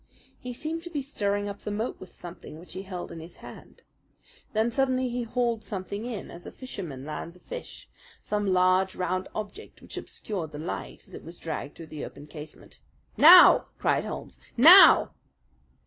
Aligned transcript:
He 0.39 0.51
seemed 0.51 0.81
to 0.81 0.89
be 0.89 1.03
stirring 1.03 1.47
up 1.47 1.59
the 1.59 1.69
moat 1.69 1.99
with 1.99 2.15
something 2.15 2.57
which 2.57 2.73
he 2.73 2.81
held 2.81 3.11
in 3.11 3.19
his 3.19 3.35
hand. 3.35 3.83
Then 4.51 4.71
suddenly 4.71 5.09
he 5.09 5.21
hauled 5.21 5.63
something 5.63 6.05
in 6.07 6.31
as 6.31 6.47
a 6.47 6.51
fisherman 6.51 7.05
lands 7.05 7.35
a 7.35 7.39
fish 7.39 7.87
some 8.23 8.47
large, 8.47 8.95
round 8.95 9.27
object 9.35 9.79
which 9.79 9.97
obscured 9.97 10.53
the 10.53 10.57
light 10.57 11.07
as 11.07 11.13
it 11.13 11.23
was 11.23 11.37
dragged 11.37 11.75
through 11.75 11.85
the 11.93 12.03
open 12.03 12.25
casement. 12.25 12.79
"Now!" 13.15 13.67
cried 13.77 14.03
Holmes. 14.03 14.39
"Now!" 14.57 15.11